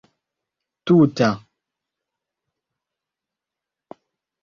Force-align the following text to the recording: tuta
tuta 0.85 1.27